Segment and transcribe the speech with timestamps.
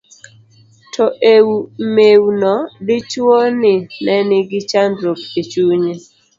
[0.93, 1.43] to ei
[1.95, 2.55] mew no,
[2.87, 3.73] dichuo ni
[4.05, 5.93] ne nigi chandruok e chunye